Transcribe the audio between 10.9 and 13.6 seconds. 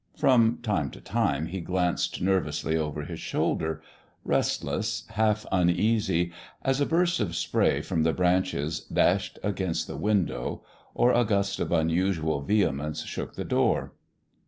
or a gust of unusual vehemence shook the